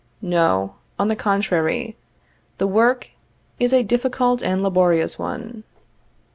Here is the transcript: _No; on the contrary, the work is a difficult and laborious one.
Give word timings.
_No; 0.19 0.77
on 0.97 1.09
the 1.09 1.15
contrary, 1.15 1.95
the 2.57 2.65
work 2.65 3.11
is 3.59 3.71
a 3.71 3.83
difficult 3.83 4.41
and 4.41 4.63
laborious 4.63 5.19
one. 5.19 5.63